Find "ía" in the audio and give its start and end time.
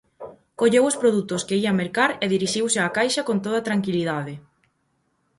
1.63-1.77